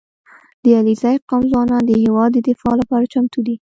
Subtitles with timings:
[0.63, 3.55] •د علیزي قوم ځوانان د هېواد د دفاع لپاره چمتو دي.